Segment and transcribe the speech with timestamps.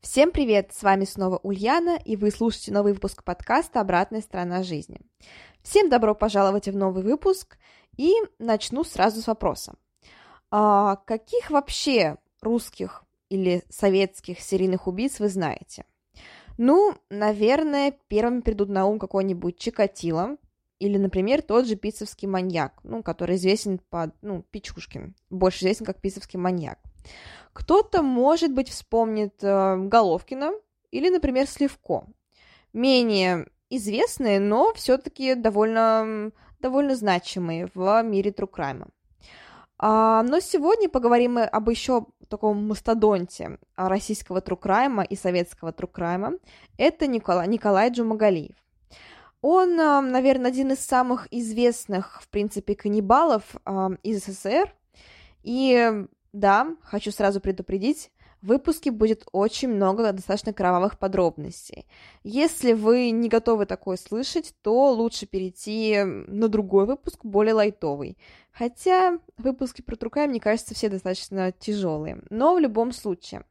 [0.00, 0.72] Всем привет!
[0.72, 5.00] С вами снова Ульяна, и вы слушаете новый выпуск подкаста «Обратная сторона жизни».
[5.62, 7.58] Всем добро пожаловать в новый выпуск,
[7.96, 9.74] и начну сразу с вопроса.
[10.52, 15.84] А каких вообще русских или советских серийных убийц вы знаете?
[16.58, 20.36] Ну, наверное, первыми придут на ум какой-нибудь Чикатило,
[20.78, 26.00] или, например, тот же пиццевский маньяк, ну, который известен под, ну, Пичушкин, больше известен как
[26.00, 26.78] пиццевский маньяк.
[27.58, 30.52] Кто-то, может быть, вспомнит э, Головкина
[30.92, 32.04] или, например, Сливко.
[32.72, 38.86] Менее известные, но все-таки довольно, довольно значимые в мире true crime а.
[39.76, 45.72] А, но сегодня поговорим мы об еще таком мастодонте российского true crime а и советского
[45.72, 46.34] true crime а.
[46.76, 48.54] Это Николай, Николай Джумагалиев.
[49.40, 54.72] Он, а, наверное, один из самых известных, в принципе, каннибалов а, из СССР.
[55.42, 61.86] И да, хочу сразу предупредить, в выпуске будет очень много достаточно кровавых подробностей.
[62.22, 68.16] Если вы не готовы такое слышать, то лучше перейти на другой выпуск, более лайтовый.
[68.52, 72.22] Хотя выпуски про Трукай, мне кажется, все достаточно тяжелые.
[72.30, 73.44] Но в любом случае.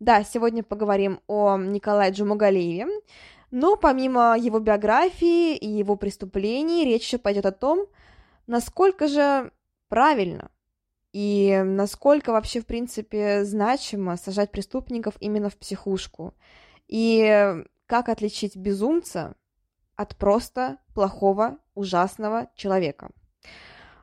[0.00, 2.86] Да, сегодня поговорим о Николае Джумагалиеве,
[3.50, 7.86] но помимо его биографии и его преступлений, речь еще пойдет о том,
[8.46, 9.50] насколько же
[9.88, 10.50] правильно
[11.16, 16.34] и насколько вообще, в принципе, значимо сажать преступников именно в психушку.
[16.88, 17.54] И
[17.86, 19.34] как отличить безумца
[19.94, 23.12] от просто плохого, ужасного человека.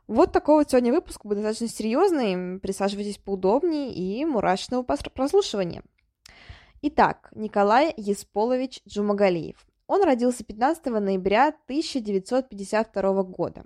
[0.07, 2.59] Вот такой вот сегодня выпуск будет достаточно серьезный.
[2.59, 5.83] Присаживайтесь поудобнее и мурашечного прослушивания.
[6.81, 9.63] Итак, Николай Есполович Джумагалиев.
[9.87, 13.65] Он родился 15 ноября 1952 года.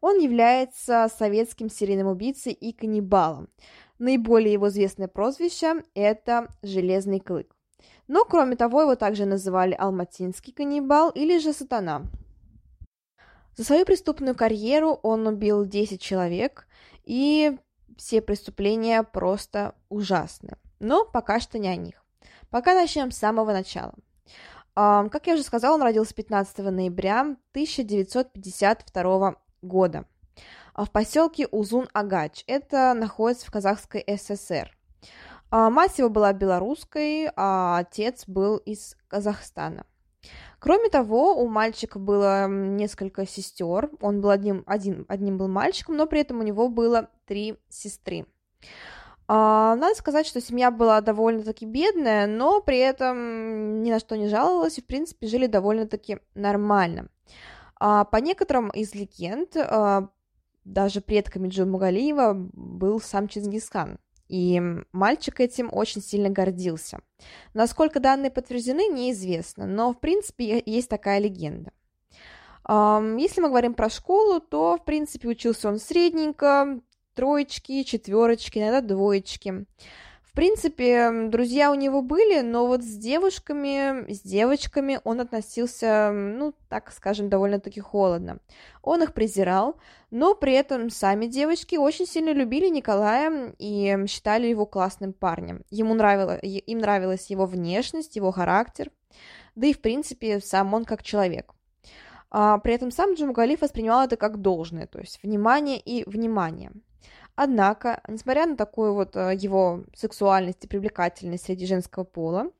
[0.00, 3.48] Он является советским серийным убийцей и каннибалом.
[3.98, 7.54] Наиболее его известное прозвище– это «Железный клык».
[8.06, 12.02] Но, кроме того, его также называли «Алматинский каннибал» или же «Сатана».
[13.56, 16.68] За свою преступную карьеру он убил 10 человек,
[17.04, 17.58] и
[17.96, 20.56] все преступления просто ужасны.
[20.78, 22.04] Но пока что не о них.
[22.50, 23.94] Пока начнем с самого начала.
[24.78, 30.04] Как я уже сказала, он родился 15 ноября 1952 года
[30.76, 32.44] в поселке Узун-Агач.
[32.46, 34.70] Это находится в Казахской ССР.
[35.50, 39.84] Мать его была белорусской, а отец был из Казахстана.
[40.60, 43.90] Кроме того, у мальчика было несколько сестер.
[44.00, 48.26] Он был одним, один, одним был мальчиком, но при этом у него было три сестры.
[49.30, 54.28] А, надо сказать, что семья была довольно-таки бедная, но при этом ни на что не
[54.28, 57.08] жаловалась и, в принципе, жили довольно-таки нормально.
[57.78, 60.08] А, по некоторым из легенд, а,
[60.64, 64.62] даже предками Джумагалиева был сам Чингисхан, и
[64.92, 67.00] мальчик этим очень сильно гордился.
[67.52, 71.72] Насколько данные подтверждены, неизвестно, но, в принципе, есть такая легенда.
[72.66, 76.80] Если мы говорим про школу, то, в принципе, учился он средненько,
[77.18, 79.66] троечки, четверочки, иногда двоечки.
[80.22, 86.54] В принципе, друзья у него были, но вот с девушками, с девочками он относился, ну,
[86.68, 88.38] так скажем, довольно-таки холодно.
[88.82, 89.80] Он их презирал,
[90.12, 95.64] но при этом сами девочки очень сильно любили Николая и считали его классным парнем.
[95.70, 98.92] Ему нравилось, им нравилась его внешность, его характер,
[99.56, 101.52] да и, в принципе, сам он как человек.
[102.30, 106.70] А, при этом сам Джумгалиф воспринимал это как должное, то есть внимание и внимание–
[107.40, 112.50] Однако, несмотря на такую вот э, его сексуальность и привлекательность среди женского пола,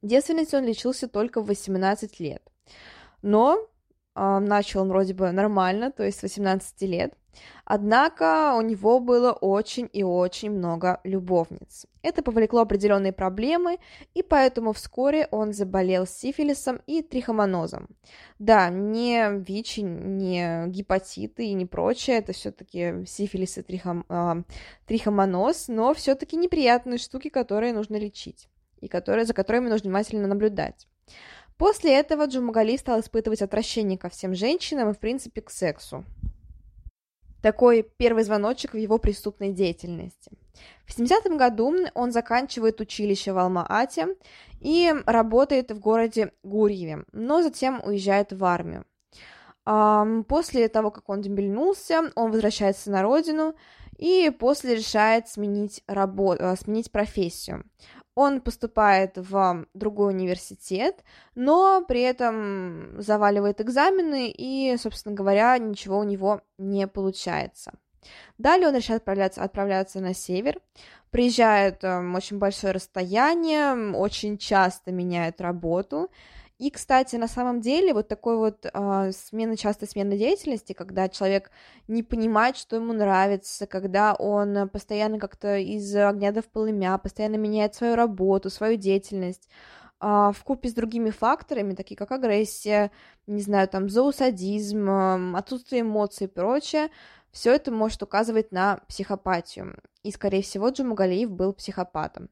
[0.00, 2.42] девственностью он лечился только в 18 лет.
[3.20, 3.58] Но
[4.40, 7.14] начал он вроде бы нормально, то есть с 18 лет,
[7.64, 11.86] Однако у него было очень и очень много любовниц.
[12.02, 13.78] Это повлекло определенные проблемы,
[14.14, 17.88] и поэтому вскоре он заболел сифилисом и трихомонозом.
[18.38, 24.42] Да, не ВИЧ, не гепатиты и не прочее, это все-таки сифилис и трихом, э,
[24.86, 28.48] трихомоноз, но все-таки неприятные штуки, которые нужно лечить
[28.80, 30.86] и которые, за которыми нужно внимательно наблюдать.
[31.58, 36.04] После этого Джумагали стал испытывать отвращение ко всем женщинам и, в принципе, к сексу.
[37.42, 40.32] такой первый звоночек в его преступной деятельности.
[40.86, 44.16] В 70-м году он заканчивает училище в Алма-Ате
[44.60, 48.84] и работает в городе Гурьеве, но затем уезжает в армию.
[49.64, 53.54] После того, как он дембельнулся, он возвращается на родину
[53.98, 57.64] и после решает сменить, работу, э, сменить профессию.
[58.20, 61.04] Он поступает в другой университет,
[61.36, 67.74] но при этом заваливает экзамены и, собственно говоря, ничего у него не получается.
[68.36, 70.58] Далее он решает отправляться, отправляться на север,
[71.12, 76.10] приезжает э, очень большое расстояние, очень часто меняет работу,
[76.58, 81.52] и, кстати, на самом деле вот такой вот э, смена, частой смены деятельности, когда человек
[81.86, 87.36] не понимает, что ему нравится, когда он постоянно как-то из огня до в полымя, постоянно
[87.36, 89.48] меняет свою работу, свою деятельность,
[90.00, 92.90] э, в купе с другими факторами, такие как агрессия,
[93.28, 96.88] не знаю, там, зоосадизм, э, отсутствие эмоций и прочее,
[97.30, 99.78] все это может указывать на психопатию.
[100.02, 102.30] И, скорее всего, Джумагалиев был психопатом.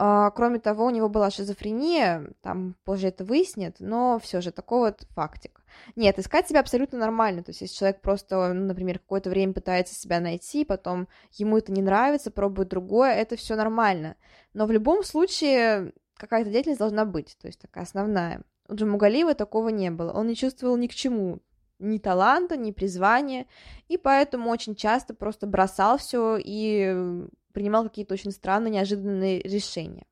[0.00, 4.78] А, кроме того, у него была шизофрения, там позже это выяснят, но все же такой
[4.78, 5.60] вот фактик.
[5.96, 9.96] Нет, искать себя абсолютно нормально, то есть если человек просто, ну, например, какое-то время пытается
[9.96, 14.14] себя найти, потом ему это не нравится, пробует другое, это все нормально.
[14.54, 18.42] Но в любом случае какая-то деятельность должна быть, то есть такая основная.
[18.68, 21.40] У Джамугалиева такого не было, он не чувствовал ни к чему,
[21.78, 23.46] ни таланта, ни призвания,
[23.88, 30.06] и поэтому очень часто просто бросал все и принимал какие-то очень странные, неожиданные решения.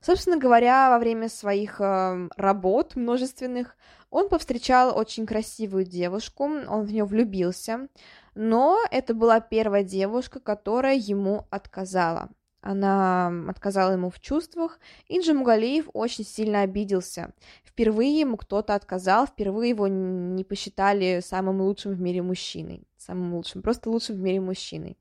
[0.00, 3.76] Собственно говоря, во время своих э, работ множественных
[4.10, 7.88] он повстречал очень красивую девушку, он в нее влюбился,
[8.34, 12.30] но это была первая девушка, которая ему отказала.
[12.62, 14.78] Она отказала ему в чувствах,
[15.08, 17.32] и Джамугалиев очень сильно обиделся.
[17.64, 22.86] Впервые ему кто-то отказал, впервые его не посчитали самым лучшим в мире мужчиной.
[22.96, 24.96] Самым лучшим, просто лучшим в мире мужчиной.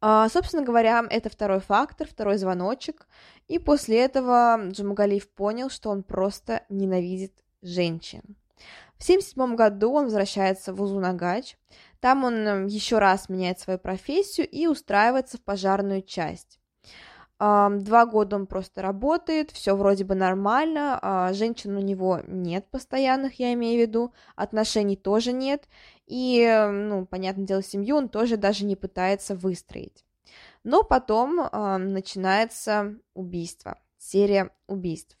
[0.00, 3.06] А, собственно говоря, это второй фактор, второй звоночек.
[3.46, 8.22] И после этого Джамугалиев понял, что он просто ненавидит женщин.
[8.98, 11.56] В 1977 году он возвращается в Узунагач.
[12.02, 16.58] Там он эм, еще раз меняет свою профессию и устраивается в пожарную часть.
[17.38, 23.40] Два года он просто работает, все вроде бы нормально, а женщин у него нет постоянных,
[23.40, 25.68] я имею в виду, отношений тоже нет,
[26.06, 30.04] и, ну, понятное дело, семью он тоже даже не пытается выстроить.
[30.62, 35.18] Но потом начинается убийство, серия убийств.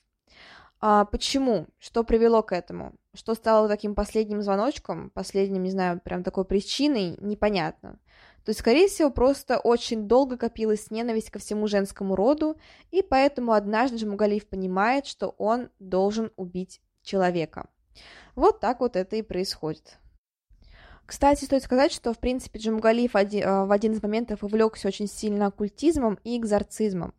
[0.80, 1.66] А почему?
[1.80, 2.92] Что привело к этому?
[3.14, 7.98] Что стало таким последним звоночком, последним, не знаю, прям такой причиной, непонятно.
[8.44, 12.56] То есть, скорее всего, просто очень долго копилась ненависть ко всему женскому роду,
[12.90, 17.68] и поэтому однажды Джамугалиев понимает, что он должен убить человека.
[18.34, 19.98] Вот так вот это и происходит.
[21.04, 25.06] Кстати, стоит сказать, что, в принципе, Джамгалиев один, э, в один из моментов увлекся очень
[25.06, 27.12] сильно оккультизмом и экзорцизмом.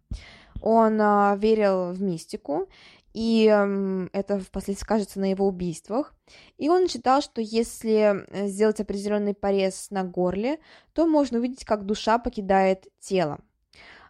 [0.62, 2.70] Он а, верил в мистику,
[3.14, 6.14] и э, это впоследствии скажется на его убийствах.
[6.58, 10.60] И он считал, что если э, сделать определенный порез на горле,
[10.94, 13.40] то можно увидеть, как душа покидает тело.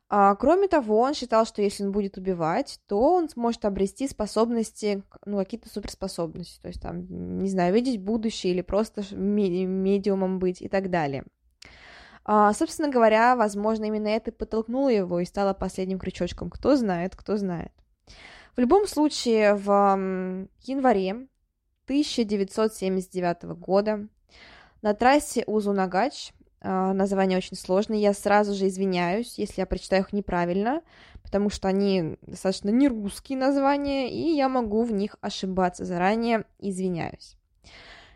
[0.10, 5.03] А, кроме того, он считал, что если он будет убивать, то он сможет обрести способности,
[5.25, 10.69] ну, какие-то суперспособности, то есть там, не знаю, видеть будущее или просто медиумом быть и
[10.69, 11.24] так далее.
[12.25, 16.50] А, собственно говоря, возможно, именно это подтолкнуло его и стало последним крючочком.
[16.50, 17.72] Кто знает, кто знает.
[18.55, 19.67] В любом случае, в
[20.62, 21.27] январе
[21.86, 24.07] 1979 года
[24.83, 28.01] на трассе Узунагач а, названия очень сложные.
[28.01, 30.83] Я сразу же извиняюсь, если я прочитаю их неправильно,
[31.24, 35.83] потому что они достаточно не русские названия, и я могу в них ошибаться.
[35.83, 37.36] Заранее извиняюсь.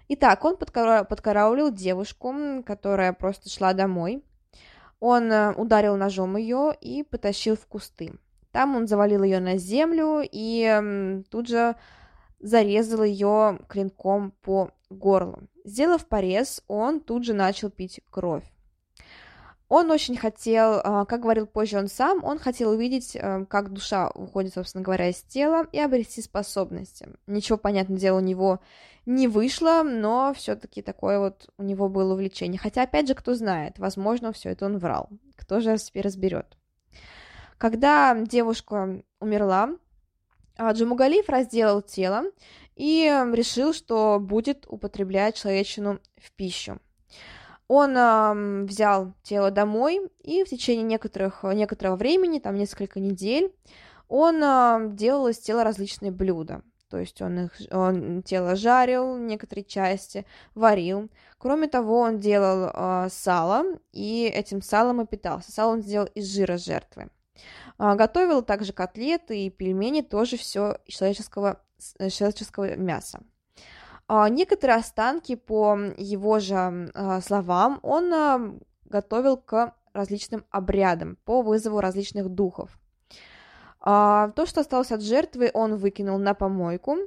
[0.07, 1.03] Итак, он подкара...
[1.03, 4.23] подкараулил девушку, которая просто шла домой.
[4.99, 8.13] Он э, ударил ножом ее и потащил в кусты.
[8.57, 11.75] Там он завалил ее на землю и тут же
[12.39, 15.43] зарезал ее клинком по горлу.
[15.63, 18.51] Сделав порез, он тут же начал пить кровь.
[19.69, 24.09] Он очень хотел, а, как говорил позже он сам, он хотел увидеть, а, как душа
[24.09, 27.09] уходит, собственно говоря, из тела и обрести способности.
[27.27, 28.59] Ничего, понятное дело, у него
[29.05, 32.57] не вышло, но все-таки такое вот у него было увлечение.
[32.57, 35.09] Хотя, опять же, кто знает, возможно, все это он врал.
[35.35, 36.56] Кто же теперь разберет?
[37.57, 39.69] Когда девушка умерла,
[40.57, 42.23] а, Джамугалиев разделал тело
[42.75, 46.79] и решил, что будет употреблять человечину в пищу.
[47.67, 53.53] Он э, взял тело домой, и в течение некоторых, некоторого времени, там несколько недель,
[54.07, 56.61] он э, делал из тела различные блюда.
[56.89, 61.09] то есть он, их, он тело жарил, некоторые части, варил.
[61.37, 65.51] Кроме того, он делал э, сало, и этим салом и питался.
[65.51, 67.09] Сало он сделал из жира жертвы.
[67.79, 71.61] Э, готовил также котлеты и пельмени, тоже все человеческого,
[71.97, 73.21] человеческого мяса.
[74.07, 81.41] Э, некоторые останки, по его же э, словам, он э, готовил к различным обрядам по
[81.41, 82.77] вызову различных духов.
[83.79, 86.97] А, то, что осталось от жертвы, он выкинул на помойку,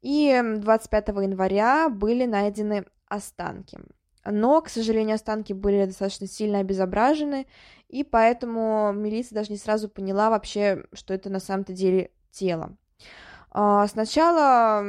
[0.00, 3.78] и 25 января были найдены останки.
[4.24, 7.46] Но, к сожалению, останки были достаточно сильно обезображены,
[7.90, 12.76] и поэтому милиция даже не сразу поняла вообще, что это на самом-то деле тело.
[13.50, 14.84] А, сначала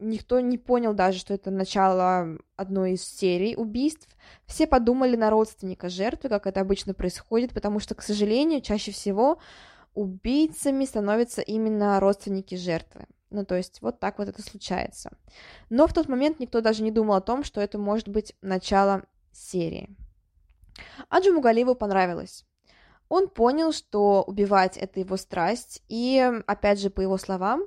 [0.00, 4.08] никто не понял даже, что это начало одной из серий убийств.
[4.46, 9.38] Все подумали на родственника жертвы, как это обычно происходит, потому что, к сожалению, чаще всего
[9.94, 13.06] убийцами становятся именно родственники жертвы.
[13.30, 15.12] Ну, то есть вот так вот это случается.
[15.68, 19.04] Но в тот момент никто даже не думал о том, что это может быть начало
[19.32, 19.96] серии.
[21.08, 22.44] А Джумугалиеву понравилось.
[23.08, 27.64] Он понял, что убивать— это его страсть, и, опять же, по его словам,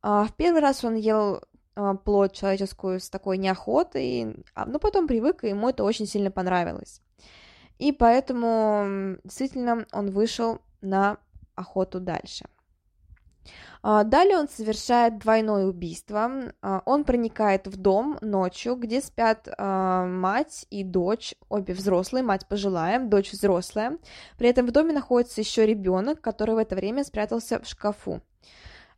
[0.00, 1.42] а, в первый раз он ел
[1.74, 6.30] а, плоть человеческую с такой неохотой, а, но потом привык, и ему это очень сильно
[6.30, 7.02] понравилось.
[7.78, 11.18] И поэтому действительно он вышел на
[11.54, 12.46] охоту дальше.
[13.82, 16.52] А, далее он совершает двойное убийство.
[16.62, 22.46] А, он проникает в дом ночью, где спят а, мать и дочь, обе взрослые, мать
[22.48, 23.98] пожилая, дочь взрослая.
[24.36, 28.20] При этом в доме находится еще ребенок, который в это время спрятался в шкафу.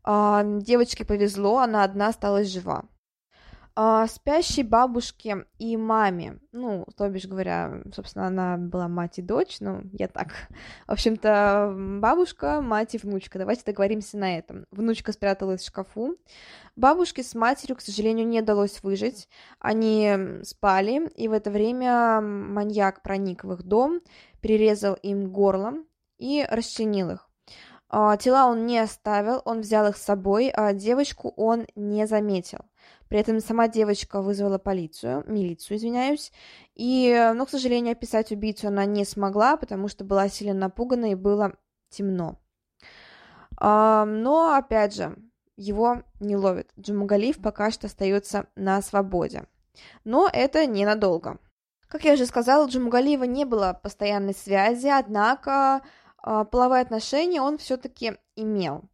[0.03, 2.85] Девочке повезло, она одна осталась жива
[3.81, 6.39] э, спящей бабушке и маме.
[6.53, 10.29] Ну, то бишь говоря, собственно, она была мать и дочь, ну, я так.
[10.87, 13.39] В общем-то, бабушка, мать и внучка.
[13.39, 14.67] Давайте договоримся на этом.
[14.71, 16.17] Внучка спряталась в шкафу.
[16.77, 19.29] Бабушке с матерью, к сожалению, не удалось выжить.
[19.59, 24.01] Они спали, и в это время маньяк проник в их дом,
[24.41, 25.75] перерезал им горло
[26.19, 27.31] и расчленил их.
[27.93, 32.61] А, тела он не оставил, он взял их с собой, а девочку он не заметил.
[33.11, 36.31] При этом сама девочка вызвала полицию, милицию, извиняюсь,
[36.77, 41.17] и, но, к сожалению, описать убийцу она не смогла, потому что была сильно напугана и
[41.17, 41.55] было
[41.91, 42.41] темно.
[43.61, 45.17] Но, опять же,
[45.57, 46.71] его не ловят.
[46.79, 49.45] Джумагалиев пока что остается на свободе.
[50.05, 51.39] Но это ненадолго.
[51.89, 55.83] Как я уже сказала, у Джумагалиева не было постоянной связи, однако
[56.23, 58.85] половые отношения он все-таки имел.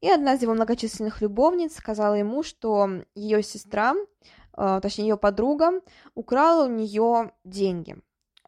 [0.00, 3.94] И одна из его многочисленных любовниц сказала ему, что ее сестра,
[4.52, 5.80] а, точнее ее подруга,
[6.14, 7.96] украла у нее деньги.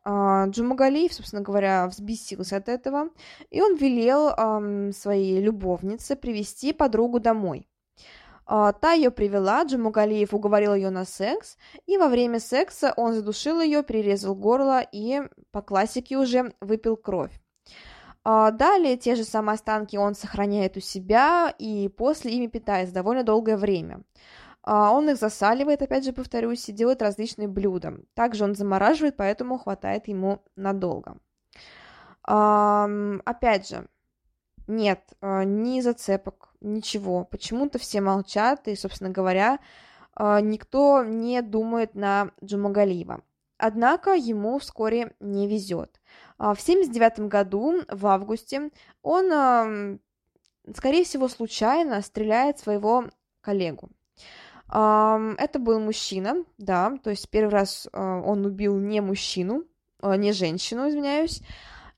[0.04, 3.10] А, Джумагалиев, собственно говоря, взбесился от этого,
[3.50, 7.68] и он велел своей любовнице привести подругу домой.
[8.46, 13.82] Та ее привела, Джумагалиев уговорил ее на секс, и во время секса он задушил ее,
[13.82, 17.38] перерезал горло и по классике уже выпил кровь.
[18.30, 23.22] А, далее те же самые останки он сохраняет у себя и после ими питается довольно
[23.22, 24.02] долгое время.
[24.62, 27.94] А, он их засаливает, опять же повторюсь, и делает различные блюда.
[28.12, 31.16] Также он замораживает, поэтому хватает ему надолго.
[32.22, 33.88] Опять же,
[34.66, 37.24] нет а, ни зацепок, ничего.
[37.24, 39.58] Почему-то все молчат, и, собственно говоря,
[40.18, 43.22] никто не думает на Джумагалиева.
[43.56, 45.98] Однако ему вскоре не везет.
[46.38, 48.70] А, в 1979 году, в августе,
[49.02, 50.00] он,
[50.74, 53.06] скорее всего, случайно стреляет своего
[53.40, 53.90] коллегу.
[54.70, 59.64] Это был мужчина, да, то есть первый раз а, он убил не мужчину,
[60.02, 61.40] а, не женщину, извиняюсь,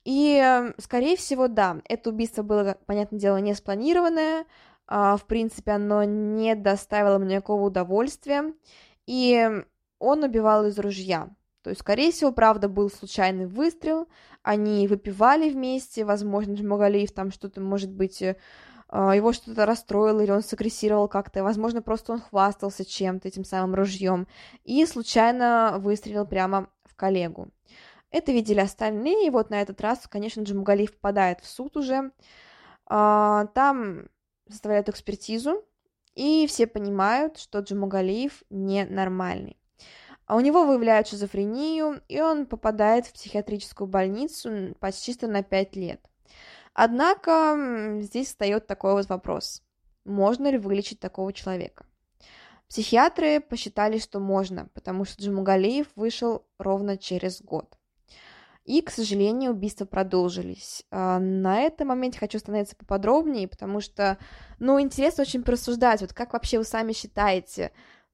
[0.04, 4.46] и, скорее всего, да, это убийство было, понятное дело, не спланированное,
[4.86, 8.54] в принципе, оно не доставило мне никакого удовольствия,
[9.04, 9.64] и
[9.98, 11.28] он убивал из ружья.
[11.62, 14.08] То есть, скорее всего, правда, был случайный выстрел,
[14.42, 18.36] они выпивали вместе, возможно, Джамагалиев там что-то, может быть, э,
[18.88, 23.74] а, его что-то расстроило, или он сагрессировал как-то, возможно, просто он хвастался чем-то, этим самым
[23.74, 24.26] ружьем,
[24.64, 27.48] и случайно выстрелил прямо в коллегу.
[28.10, 32.10] Это видели остальные, и вот на этот раз, конечно, Джамагалиев попадает в суд уже,
[32.86, 34.08] а, там
[34.48, 35.64] составляют экспертизу,
[36.14, 39.59] и все понимают, что Джамагалиев ненормальный.
[40.30, 45.74] А у него выявляют шизофрению, и он попадает в психиатрическую больницу почти что на 5
[45.74, 46.00] лет.
[46.72, 49.60] Однако здесь встает такой вот вопрос.
[50.04, 51.84] Можно ли вылечить такого человека?
[52.68, 57.76] Психиатры посчитали, что можно, потому что Джумагалиев вышел ровно через год.
[58.64, 60.84] И, к сожалению, убийства продолжились.
[60.92, 64.16] А, на этом моменте хочу остановиться поподробнее, потому что,
[64.60, 67.72] ну, интересно очень порассуждать, вот как вообще вы сами считаете,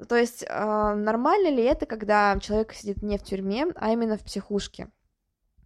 [0.09, 4.25] то есть а, нормально ли это, когда человек сидит не в тюрьме, а именно в
[4.25, 4.88] психушке?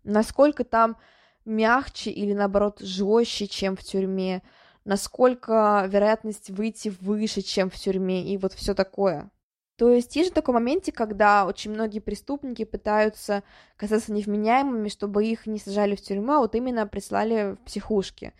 [0.05, 0.97] Насколько там
[1.45, 4.43] мягче или, наоборот, жестче, чем в тюрьме?
[4.85, 8.33] Насколько вероятность выйти выше, чем в тюрьме?
[8.33, 9.31] И вот все такое.
[9.77, 13.43] То есть есть же такой моменте, когда очень многие преступники пытаются
[13.77, 18.35] казаться невменяемыми, чтобы их не сажали в тюрьму, а вот именно прислали в психушки.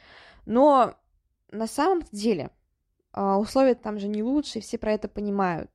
[0.45, 0.95] Но
[1.51, 2.51] на самом деле
[3.15, 5.71] условия там же не лучше, все про это понимают.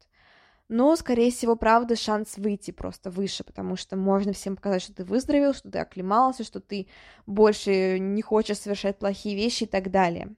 [0.67, 5.05] Но, скорее всего, правда, шанс выйти просто выше, потому что можно всем показать, что ты
[5.05, 6.87] выздоровел, что ты оклемался, что ты
[7.27, 10.33] больше не хочешь совершать плохие вещи и так далее.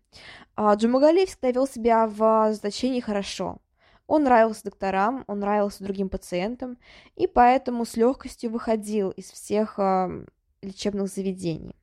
[0.55, 3.59] А, Джумагалиев всегда вел себя в заточении хорошо.
[4.05, 6.77] Он нравился докторам, он нравился другим пациентам,
[7.15, 10.25] и поэтому с легкостью выходил из всех э,
[10.61, 11.75] лечебных заведений.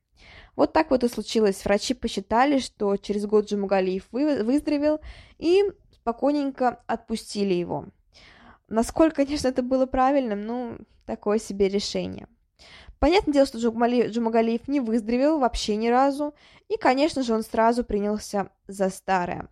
[0.55, 1.63] Вот так вот и случилось.
[1.65, 4.99] Врачи посчитали, что через год Джамугалиев вы, выздоровел,
[5.37, 7.85] и спокойненько отпустили его.
[8.67, 12.27] Насколько, конечно, это было правильным, ну, такое себе решение.
[12.99, 16.33] Понятное дело, что Джумагалиев не выздоровел вообще ни разу,
[16.69, 19.49] и, конечно же, он сразу принялся за старое.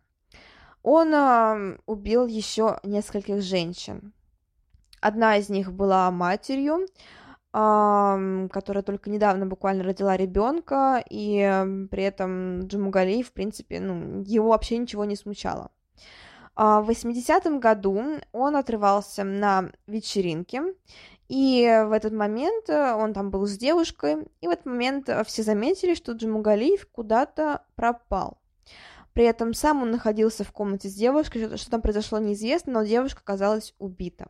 [0.81, 4.13] Он э, убил еще нескольких женщин.
[5.01, 6.87] Одна из них была матерью,
[7.53, 14.49] которая только недавно буквально родила ребенка, и э, при этом Джумугалей, в принципе, ну, его
[14.49, 15.69] вообще ничего не смущало.
[16.55, 20.63] В 80-м году он отрывался на вечеринке,
[21.27, 25.95] и в этот момент он там был с девушкой, и в этот момент все заметили,
[25.95, 28.39] что Джумугалиев куда-то пропал.
[29.13, 33.21] При этом сам он находился в комнате с девушкой, что там произошло неизвестно, но девушка
[33.23, 34.27] оказалась убита.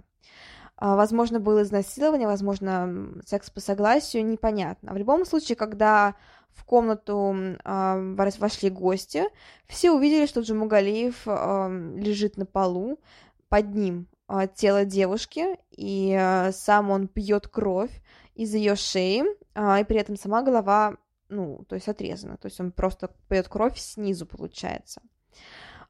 [0.86, 4.92] А, возможно, было изнасилование, возможно, секс по согласию, непонятно.
[4.92, 6.16] В любом случае, когда
[6.52, 9.24] в комнату э, вошли гости,
[9.66, 13.00] все увидели, что Джумугалиев э, лежит на полу,
[13.48, 18.02] под ним э, тело девушки, и э, сам он пьет кровь
[18.36, 19.24] из ее шеи,
[19.56, 20.98] э, и при этом сама голова
[21.30, 25.02] ну, то есть отрезано, то есть он просто пьет кровь снизу, получается.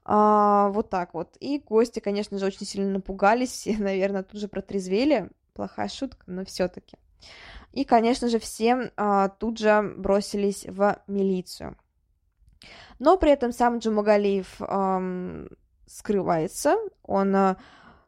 [0.04, 1.36] А, вот так вот.
[1.40, 5.28] И гости, конечно же, очень сильно напугались, и, наверное, тут же протрезвели.
[5.54, 6.96] Плохая шутка, но все-таки.
[7.72, 11.76] И, конечно же, все а, тут же бросились в милицию.
[12.98, 15.00] Но при этом сам Джумагалиев а,
[15.86, 17.56] скрывается, он а,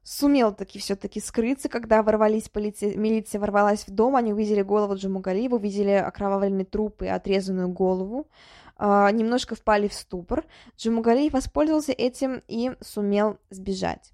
[0.06, 5.56] сумел таки все-таки скрыться, когда ворвались полиция, милиция ворвалась в дом, они увидели голову Джамугалиева,
[5.56, 8.28] увидели окровавленный труп и отрезанную голову,
[8.65, 10.44] э, немножко впали в ступор.
[10.76, 14.12] Джамугалиев воспользовался этим и сумел сбежать.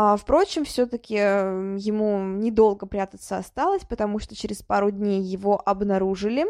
[0.00, 6.46] А, впрочем, все-таки э, ему недолго прятаться осталось, потому что через пару дней его обнаружили.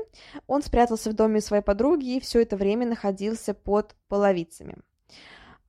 [0.46, 4.76] Он спрятался в доме своей подруги и все это время находился под половицами.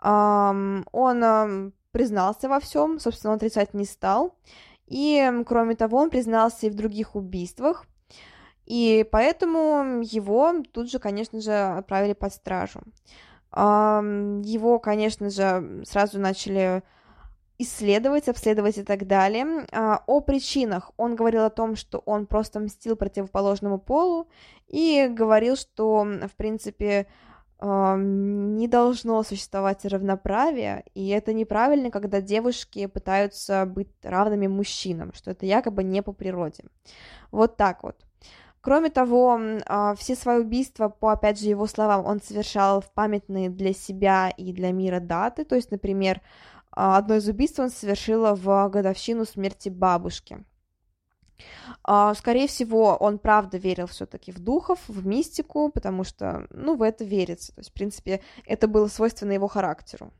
[0.01, 4.35] Он признался во всем, собственно, отрицать не стал.
[4.87, 7.85] И, кроме того, он признался и в других убийствах.
[8.69, 12.81] И поэтому его тут же, конечно же, отправили под стражу.
[13.51, 16.83] Его, конечно же, сразу начали
[17.57, 19.65] исследовать, обследовать и так далее.
[19.71, 24.29] А, о причинах он говорил о том, что он просто мстил противоположному полу
[24.67, 27.07] и говорил, что, в принципе,
[27.61, 35.45] не должно существовать равноправие, и это неправильно, когда девушки пытаются быть равными мужчинам, что это
[35.45, 36.63] якобы не по природе.
[37.31, 37.97] Вот так вот.
[38.61, 43.49] Кроме того, а, все свои убийства, по, опять же, его словам, он совершал в памятные
[43.49, 46.21] для себя и для мира даты, то есть, например,
[46.71, 50.43] а, одно из убийств он совершил в годовщину смерти бабушки.
[51.83, 56.81] А, скорее всего, он правда верил все-таки в духов, в мистику, потому что, ну, в
[56.81, 57.53] это верится.
[57.55, 60.11] То есть, в принципе, это было свойственно его характеру.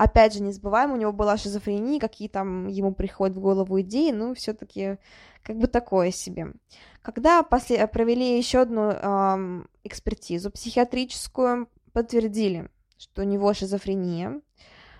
[0.00, 4.12] Опять же, не забываем, у него была шизофрения, какие там ему приходят в голову идеи,
[4.12, 4.96] ну, все-таки
[5.42, 6.54] как бы такое себе.
[7.02, 7.86] Когда после...
[7.86, 14.40] провели еще одну эм, экспертизу психиатрическую, подтвердили, что у него шизофрения,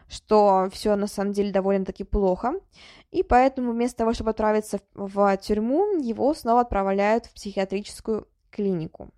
[0.07, 2.53] что все на самом деле довольно-таки плохо,
[3.11, 9.09] и поэтому вместо того, чтобы отправиться в тюрьму, его снова отправляют в психиатрическую клинику.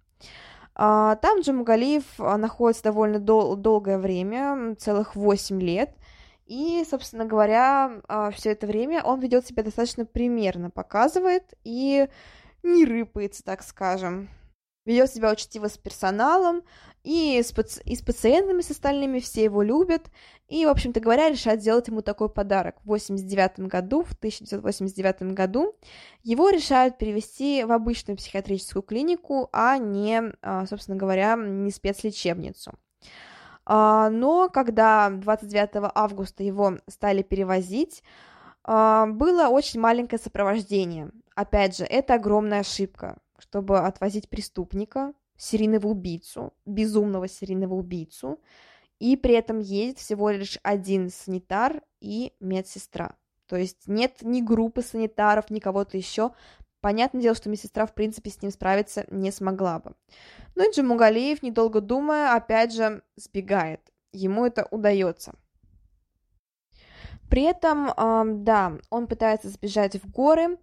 [0.75, 5.95] А, там Джамугалиев а, находится довольно дол- долгое время, целых 8 лет,
[6.47, 12.09] и, собственно говоря, а, все это время он ведет себя достаточно примерно, показывает и
[12.63, 14.29] не рыпается, так скажем.
[14.85, 16.63] ведет себя учтиво с персоналом,
[17.05, 20.11] и с, паци- и с пациентами, с остальными, все его любят,
[20.53, 22.77] и, в общем-то говоря, решают сделать ему такой подарок.
[22.85, 25.75] В 89 году, в 1989 году,
[26.23, 32.75] его решают перевести в обычную психиатрическую клинику, а не, а, собственно говоря, не спецлечебницу.
[33.65, 38.03] А, но когда 29 августа его стали перевозить,
[38.63, 41.11] а, было очень маленькое сопровождение.
[41.35, 48.39] Опять же, это огромная ошибка, чтобы отвозить преступника, серийного убийцу, безумного серийного убийцу,
[49.03, 53.17] и при этом едет всего лишь один санитар и медсестра.
[53.49, 56.31] То есть нет ни группы санитаров, ни кого-то еще.
[56.81, 59.97] Понятное дело, что медсестра, в принципе, с ним справиться не смогла бы.
[60.55, 63.81] Ну и Джамугалиев, недолго думая, опять же сбегает.
[64.13, 65.35] Ему это удается.
[67.29, 67.91] При этом,
[68.45, 70.59] да, он пытается сбежать в горы,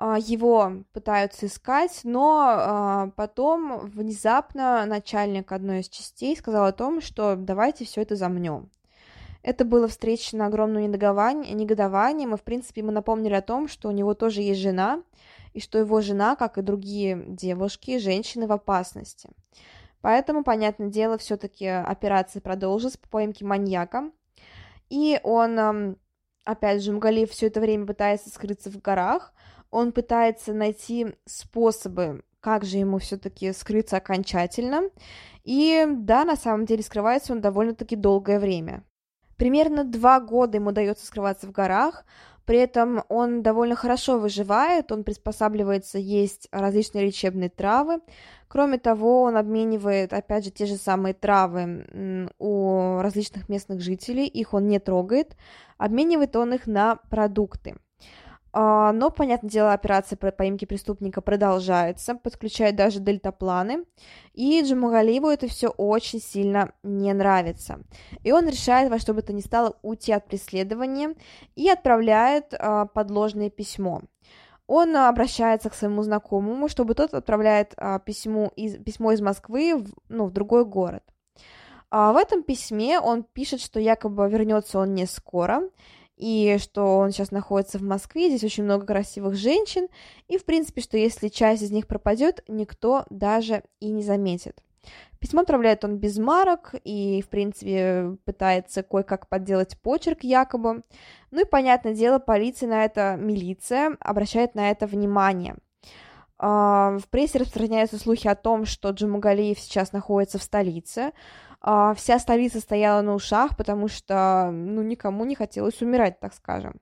[0.00, 7.36] его пытаются искать, но а, потом внезапно начальник одной из частей сказал о том, что
[7.36, 8.70] давайте все это замнем.
[9.42, 14.14] Это было встречено огромным негодованием, и, в принципе, мы напомнили о том, что у него
[14.14, 15.02] тоже есть жена,
[15.52, 19.28] и что его жена, как и другие девушки, женщины в опасности.
[20.00, 24.10] Поэтому, понятное дело, все-таки операция продолжилась по поимке маньяка,
[24.88, 25.96] и он,
[26.44, 29.32] опять же, Мгалиев все это время пытается скрыться в горах,
[29.72, 34.82] он пытается найти способы, как же ему все-таки скрыться окончательно.
[35.42, 38.84] И да, на самом деле скрывается он довольно-таки долгое время.
[39.36, 42.04] Примерно два года ему удается скрываться в горах,
[42.44, 48.00] при этом он довольно хорошо выживает, он приспосабливается есть различные лечебные травы.
[48.48, 54.52] Кроме того, он обменивает, опять же, те же самые травы у различных местных жителей, их
[54.52, 55.36] он не трогает,
[55.78, 57.76] обменивает он их на продукты.
[58.54, 63.84] А, но, понятное дело, операция по поимке преступника продолжается, подключает даже дельтапланы,
[64.34, 67.80] и Джамагалиеву это все очень сильно не нравится.
[68.22, 71.14] И он решает во что бы то ни стало уйти от преследования
[71.56, 74.02] и отправляет а, подложное письмо.
[74.66, 79.88] Он обращается к своему знакомому, чтобы тот отправляет а, письмо, из, письмо из Москвы в,
[80.10, 81.02] ну, в другой город.
[81.90, 85.62] А в этом письме он пишет, что якобы вернется он не скоро,
[86.22, 89.88] и что он сейчас находится в Москве, здесь очень много красивых женщин,
[90.28, 94.62] и, в принципе, что если часть из них пропадет, никто даже и не заметит.
[95.18, 100.84] Письмо отправляет он без марок и, в принципе, пытается кое-как подделать почерк якобы.
[101.32, 105.56] Ну и, понятное дело, полиция на это, милиция обращает на это внимание.
[106.38, 111.12] А, в прессе распространяются слухи о том, что Джумагалиев сейчас находится в столице,
[111.64, 116.74] а, вся столица стояла на ушах, потому что, ну, никому не хотелось умирать, так скажем.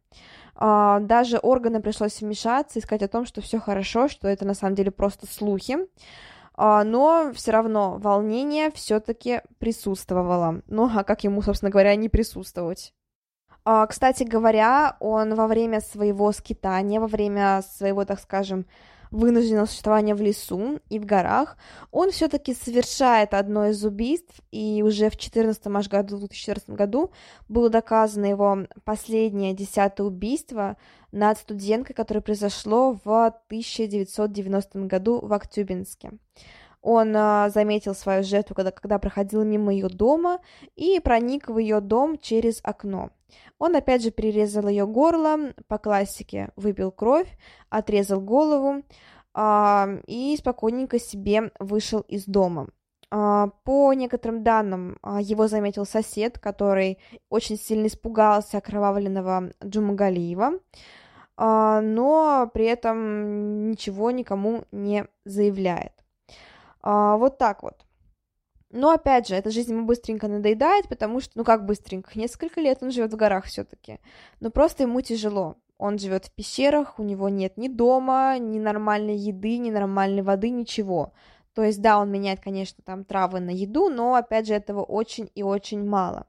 [0.54, 4.54] А, даже органы пришлось вмешаться и сказать о том, что все хорошо, что это на
[4.54, 5.76] самом деле просто слухи.
[6.54, 10.62] А, но все равно волнение все-таки присутствовало.
[10.66, 12.94] Ну, а как ему, собственно говоря, не присутствовать?
[13.88, 18.64] Кстати говоря, он во время своего скитания, во время своего, так скажем,
[19.10, 21.56] вынужденного существования в лесу и в горах,
[21.90, 27.10] он все-таки совершает одно из убийств, и уже в 2014 аж году, 2014 году
[27.48, 30.76] было доказано его последнее, десятое убийство
[31.12, 36.12] над студенткой, которое произошло в 1990 году в Актюбинске.
[36.82, 40.38] Он а, заметил свою жертву, когда, когда проходил мимо ее дома,
[40.76, 43.10] и проник в ее дом через окно.
[43.58, 47.28] Он опять же перерезал ее горло, по классике выпил кровь,
[47.68, 48.82] отрезал голову
[49.34, 52.68] а, и спокойненько себе вышел из дома.
[53.12, 60.52] А, по некоторым данным, а, его заметил сосед, который очень сильно испугался окровавленного Джумагалиева,
[61.36, 65.92] а, но при этом ничего никому не заявляет.
[66.82, 67.84] А, вот так вот.
[68.70, 72.78] Но опять же, эта жизнь ему быстренько надоедает, потому что, ну как быстренько, несколько лет
[72.82, 73.98] он живет в горах все-таки.
[74.38, 75.56] Но просто ему тяжело.
[75.76, 80.50] Он живет в пещерах, у него нет ни дома, ни нормальной еды, ни нормальной воды,
[80.50, 81.14] ничего.
[81.54, 85.30] То есть, да, он меняет, конечно, там травы на еду, но, опять же, этого очень
[85.34, 86.26] и очень мало.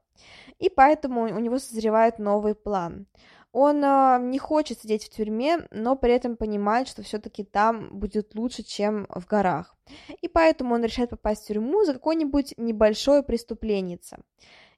[0.58, 3.06] И поэтому у него созревает новый план.
[3.52, 8.34] Он э, не хочет сидеть в тюрьме, но при этом понимает, что все-таки там будет
[8.34, 9.76] лучше, чем в горах.
[10.22, 13.98] И поэтому он решает попасть в тюрьму за какое-нибудь небольшое преступление.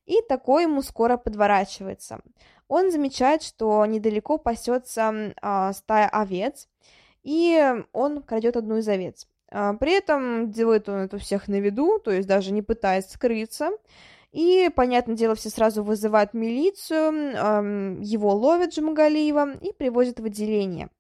[0.07, 2.21] И такое ему скоро подворачивается.
[2.67, 6.69] Он замечает, что недалеко пасется э, стая овец,
[7.23, 9.29] и он крадет одну из овец.
[9.53, 13.71] Э, при этом делает он это всех на виду, то есть даже не пытаясь скрыться.
[14.35, 20.91] И, понятное дело, все сразу вызывают милицию, его ловят Джамагалиева и привозят в отделение.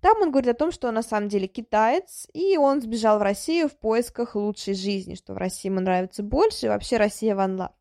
[0.00, 3.22] Там он говорит о том, что он на самом деле китаец, и он сбежал в
[3.22, 7.76] Россию в поисках лучшей жизни, что в России ему нравится больше, и вообще Россия ванла.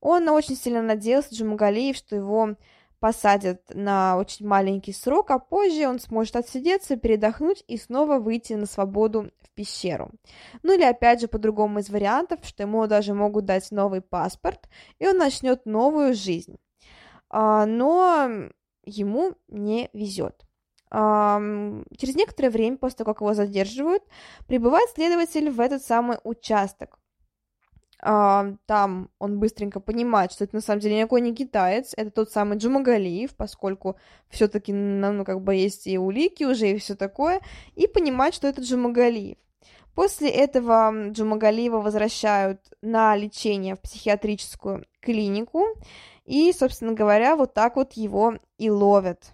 [0.00, 2.54] Он очень сильно надеялся, Джумагалиев, что его
[3.00, 8.66] посадят на очень маленький срок, а позже он сможет отсидеться, передохнуть и снова выйти на
[8.66, 10.10] свободу в пещеру.
[10.62, 15.06] Ну или опять же по-другому из вариантов, что ему даже могут дать новый паспорт, и
[15.06, 16.58] он начнет новую жизнь.
[17.30, 18.50] А, но
[18.84, 20.44] ему не везет.
[20.90, 24.02] Через некоторое время после того, как его задерживают,
[24.46, 26.98] прибывает следователь в этот самый участок.
[28.00, 32.30] А, там он быстренько понимает, что это на самом деле никакой не китаец, это тот
[32.30, 33.96] самый Джумагалиев, поскольку
[34.28, 37.40] все-таки, ну, как бы есть и улики уже, и все такое,
[37.74, 39.36] и понимает, что это Джумагалиев.
[39.94, 45.64] После этого Джумагалиева возвращают на лечение в психиатрическую клинику,
[46.24, 49.32] и, собственно говоря, вот так вот его и ловят.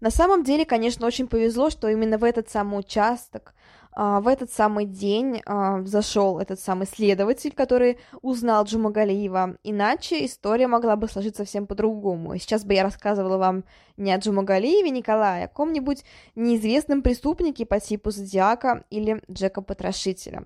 [0.00, 3.54] На самом деле, конечно, очень повезло, что именно в этот самый участок
[3.94, 10.96] в этот самый день а, зашел этот самый следователь, который узнал Джумагалиева, иначе история могла
[10.96, 12.36] бы сложиться совсем по-другому.
[12.38, 13.64] Сейчас бы я рассказывала вам
[13.98, 20.44] не о Джумагалиеве Николае, а о ком-нибудь неизвестном преступнике по типу Зодиака или Джека Потрошителя.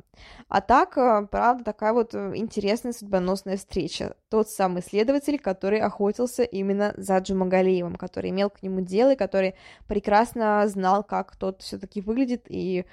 [0.48, 4.16] А так, а, правда, такая вот интересная судьбоносная встреча.
[4.28, 9.54] Тот самый следователь, который охотился именно за Джумагалиевым, который имел к нему дело и который
[9.86, 12.84] прекрасно знал, как тот все-таки выглядит и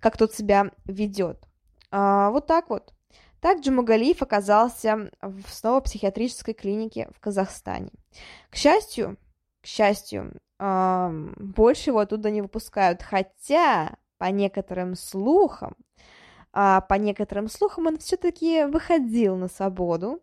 [0.00, 1.46] как тот себя ведет.
[1.90, 2.92] А, вот так вот.
[3.40, 7.90] Так Джумагалиев оказался в снова психиатрической клинике в Казахстане.
[8.50, 9.16] К счастью,
[9.62, 15.74] к счастью, больше его оттуда не выпускают, хотя по некоторым слухам,
[16.52, 20.20] а, по некоторым слухам он все-таки выходил на свободу,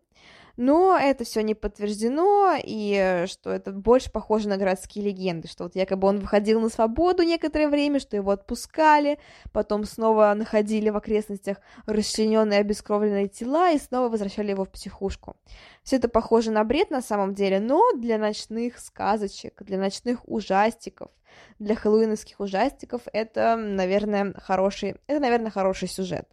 [0.58, 5.62] но это все не подтверждено, и э, что это больше похоже на городские легенды, что
[5.62, 9.20] вот якобы он выходил на свободу некоторое время, что его отпускали,
[9.52, 15.36] потом снова находили в окрестностях расчлененные обескровленные тела и снова возвращали его в психушку.
[15.84, 21.12] Все это похоже на бред на самом деле, но для ночных сказочек, для ночных ужастиков,
[21.60, 26.26] для хэллоуиновских ужастиков это, наверное, хороший, это, наверное, хороший сюжет.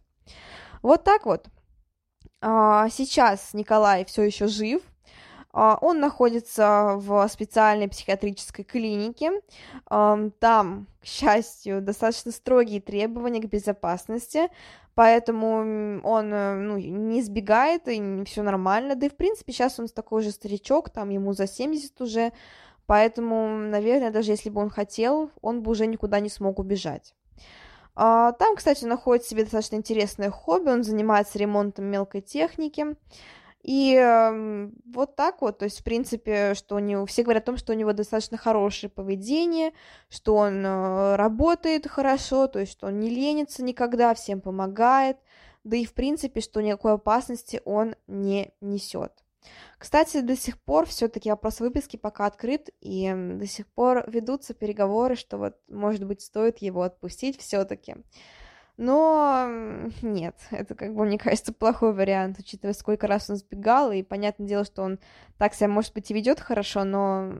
[0.82, 1.46] Вот так вот.
[2.48, 4.80] А, сейчас Николай все еще жив.
[5.52, 9.32] А, он находится в специальной психиатрической клинике.
[9.88, 14.48] Там, к счастью, достаточно строгие требования к безопасности,
[14.94, 18.94] поэтому он э, ну, не сбегает, и все нормально.
[18.94, 22.32] Да и, в принципе, сейчас он такой же старичок, там ему за 70 уже,
[22.86, 27.12] поэтому, наверное, даже если бы он хотел, он бы уже никуда не смог убежать.
[27.96, 32.94] А, там, кстати, находит себе достаточно интересное хобби, он занимается ремонтом мелкой техники.
[33.62, 37.46] И э, вот так вот, то есть, в принципе, что у него, все говорят о
[37.46, 39.72] том, что у него достаточно хорошее поведение,
[40.08, 45.16] что он э, работает хорошо, то есть, что он не ленится никогда, всем помогает,
[45.64, 49.25] да и, в принципе, что никакой опасности он не несет.
[49.78, 55.16] Кстати, до сих пор все-таки вопрос выписки пока открыт, и до сих пор ведутся переговоры,
[55.16, 57.96] что вот, может быть, стоит его отпустить все-таки.
[58.78, 59.48] Но
[60.02, 64.46] нет, это, как бы, мне кажется, плохой вариант, учитывая, сколько раз он сбегал, и понятное
[64.46, 64.98] дело, что он
[65.38, 67.34] так себя, может быть, и ведет хорошо, но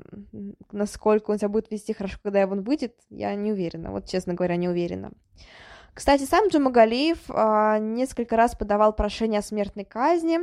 [0.73, 4.57] насколько он себя будет вести хорошо, когда он выйдет, я не уверена, вот, честно говоря,
[4.57, 5.13] не уверена.
[5.93, 10.41] Кстати, сам Джумагалиев а, несколько раз подавал прошение о смертной казни,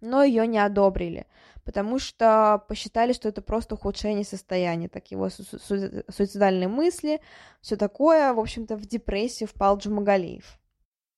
[0.00, 1.26] но ее не одобрили,
[1.64, 7.20] потому что посчитали, что это просто ухудшение состояния, так его су- су- суицидальные мысли,
[7.60, 10.58] все такое, в общем-то, в депрессию впал Джумагалиев.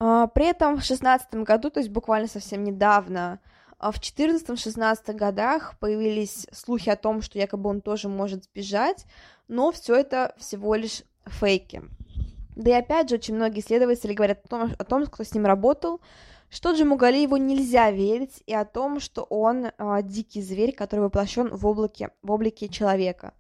[0.01, 3.41] А, при этом в шестнадцатом году, то есть буквально совсем недавно,
[3.79, 9.07] а, в 14-16 годах появились слухи о том, что якобы он тоже может сбежать,
[9.49, 11.83] но все это всего лишь фейки.
[12.57, 15.47] Да и опять же, очень многие исследователи говорят о том, о том кто с ним
[15.47, 16.01] работал,
[16.53, 21.67] что Джамугалиеву нельзя верить, и о том, что он э, дикий зверь, который воплощен в
[21.67, 23.33] облаке, в облике человека.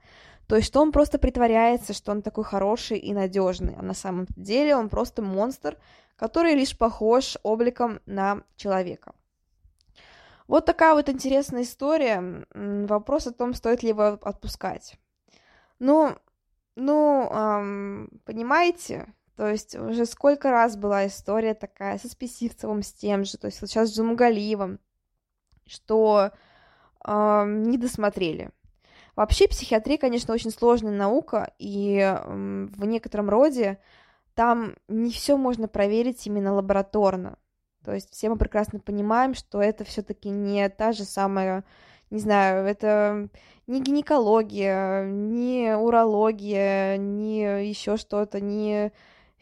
[0.46, 4.27] То есть, что он просто притворяется, что он такой хороший и надежный, а на самом
[4.31, 5.77] деле он просто монстр,
[6.16, 9.12] который лишь похож обликом на человека.
[10.48, 12.46] Вот такая вот интересная история.
[12.55, 14.96] Вопрос о том, стоит ли его отпускать.
[15.79, 16.16] Ну,
[16.77, 23.25] ну, эм, понимаете, то есть уже сколько раз была история такая со Списивцевым, с тем
[23.25, 24.79] же, то есть вот сейчас с Джумгалиевым,
[25.66, 26.31] что
[27.05, 28.51] э, не досмотрели.
[29.16, 33.79] Вообще психиатрия, конечно, очень сложная наука, и э, в некотором роде
[34.35, 37.38] там не все можно проверить именно лабораторно.
[37.85, 41.64] То есть все мы прекрасно понимаем, что это все-таки не та же самая
[42.12, 43.29] не знаю, это
[43.66, 48.92] не гинекология, не урология, не еще что-то, не,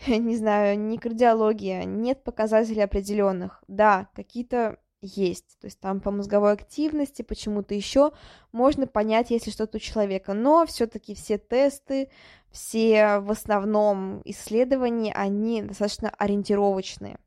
[0.06, 3.62] не знаю, не кардиология, нет показателей определенных.
[3.68, 5.58] Да, какие-то есть.
[5.60, 8.12] То есть там по мозговой активности, почему-то еще
[8.52, 10.34] можно понять, если что-то у человека.
[10.34, 12.10] Но все-таки все тесты,
[12.50, 17.18] все в основном исследования, они достаточно ориентировочные.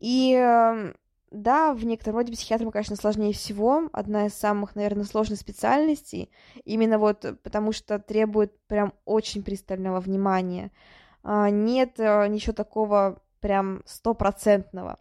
[0.00, 0.94] И эм,
[1.30, 3.88] да, в некотором роде психиатрам, конечно, сложнее всего.
[3.92, 6.30] Одна из самых, наверное, сложных специальностей.
[6.64, 10.70] Именно вот потому что требует прям очень пристального внимания.
[11.22, 14.98] А, нет э, ничего такого прям стопроцентного.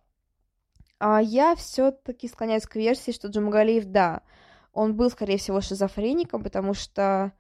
[1.00, 4.22] А я все-таки склоняюсь к версии, что Джумагалиев, да,
[4.74, 7.34] он был, скорее всего, шизофреником, потому что...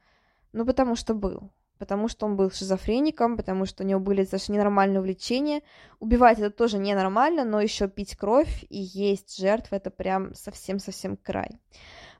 [0.53, 1.51] Ну, потому что был.
[1.77, 5.61] Потому что он был шизофреником, потому что у него были достаточно ненормальные увлечения.
[5.99, 11.59] Убивать это тоже ненормально, но еще пить кровь и есть жертв это прям совсем-совсем край.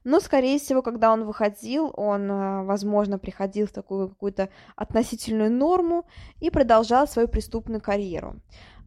[0.08, 6.06] Но, скорее всего, когда он выходил, он, а, возможно, приходил в такую какую-то относительную норму
[6.40, 8.38] и продолжал свою преступную карьеру.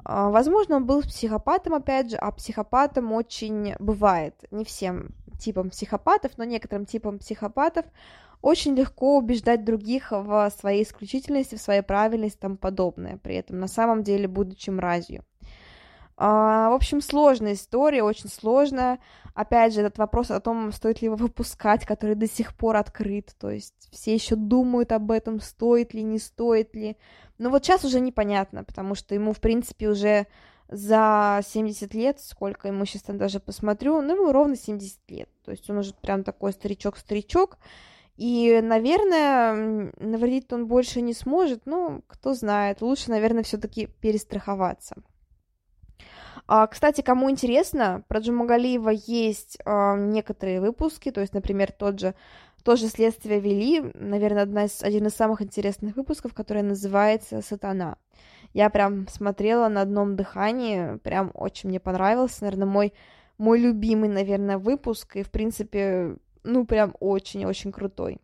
[0.02, 6.38] А, возможно, он был психопатом, опять же, а психопатом очень бывает, не всем типам психопатов,
[6.38, 7.85] но некоторым типам психопатов
[8.40, 13.59] очень легко убеждать других в своей исключительности, в своей правильности и тому подобное, при этом
[13.59, 15.22] на самом деле будучи мразью.
[16.22, 18.98] А, в общем, сложная история, очень сложная.
[19.33, 23.35] Опять же, этот вопрос о том, стоит ли его выпускать, который до сих пор открыт.
[23.38, 26.98] То есть все еще думают об этом, стоит ли, не стоит ли.
[27.38, 30.26] Но вот сейчас уже непонятно, потому что ему, в принципе, уже
[30.68, 35.30] за 70 лет, сколько ему сейчас там даже посмотрю, ну, ему ровно 70 лет.
[35.42, 37.56] То есть он уже прям такой старичок-старичок.
[38.18, 42.83] И, наверное, навредить он больше не сможет, ну, кто знает.
[42.83, 44.96] Лучше, наверное, все-таки перестраховаться.
[46.52, 52.16] А, кстати, кому интересно, про Джумагалиева есть а, некоторые выпуски, то есть, например, тот же
[52.64, 57.98] тоже следствие вели, наверное, одна из, один из самых интересных выпусков, который называется «Сатана».
[58.52, 62.94] Я прям смотрела на одном дыхании, прям очень мне понравился, наверное, мой,
[63.38, 68.18] мой любимый, наверное, выпуск, и, в принципе, ну, прям очень-очень крутой.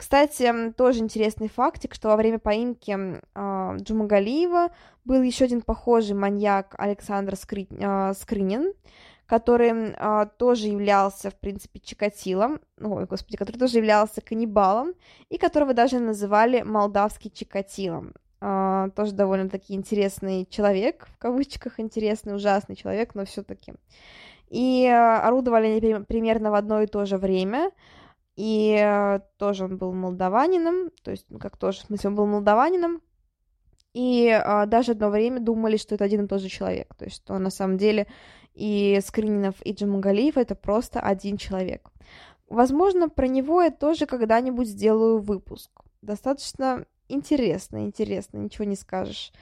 [0.00, 4.70] Кстати, тоже интересный фактик, что во время поимки э, Джумагалиева
[5.04, 7.66] был еще один похожий маньяк Александр Скры...
[7.68, 8.72] э, Скрынин,
[9.26, 14.94] который э, тоже являлся, в принципе, Чикатилом, ой, господи, который тоже являлся каннибалом,
[15.28, 18.14] и которого даже называли молдавский Чикатилом.
[18.40, 23.74] Э, тоже довольно-таки интересный человек, в кавычках интересный, ужасный человек, но все-таки.
[24.48, 27.70] И орудовали они примерно в одно и то же время,
[28.36, 32.26] и э, тоже он был молдаванином, то есть, ну, как тоже, в смысле, он был
[32.26, 33.02] молдаванином,
[33.92, 37.16] и а, даже одно время думали, что это один и тот же человек, то есть,
[37.16, 38.06] что на самом деле
[38.54, 41.90] и Скрининов, и Джамагалиев это просто один человек.
[42.48, 45.70] Возможно, про него я тоже когда-нибудь сделаю выпуск.
[46.02, 49.32] Достаточно интересно, интересно, ничего не скажешь.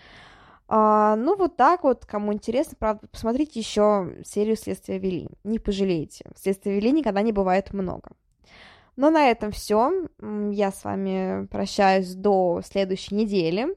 [0.66, 6.31] А, ну, вот так вот, кому интересно, правда, посмотрите еще серию «Следствия вели», не пожалеете.
[6.37, 8.11] «Следствия вели» никогда не бывает много.
[8.98, 10.08] Но на этом все.
[10.50, 13.68] Я с вами прощаюсь до следующей недели.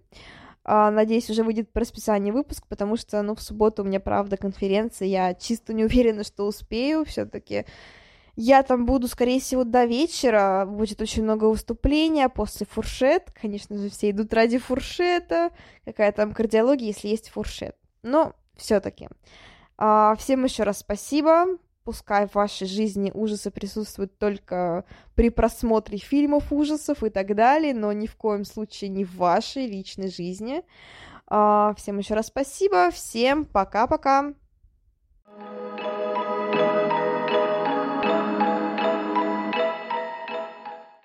[0.64, 4.36] А, надеюсь, уже выйдет по расписанию выпуск, потому что, ну, в субботу у меня, правда,
[4.36, 7.66] конференция, я чисто не уверена, что успею, все-таки
[8.36, 13.92] я там буду, скорее всего, до вечера, будет очень много выступления, после фуршет, конечно же,
[13.92, 15.52] все идут ради фуршета,
[15.86, 19.08] какая там кардиология, если есть фуршет, но все-таки.
[19.78, 21.46] А, всем еще раз спасибо,
[21.84, 27.92] Пускай в вашей жизни ужасы присутствуют только при просмотре фильмов ужасов и так далее, но
[27.92, 30.62] ни в коем случае не в вашей личной жизни.
[31.28, 34.34] А, всем еще раз спасибо, всем пока-пока.
[35.34, 36.01] thank you